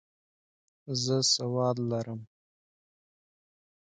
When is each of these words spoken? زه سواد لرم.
زه 1.03 1.15
سواد 1.33 1.77
لرم. 1.89 2.21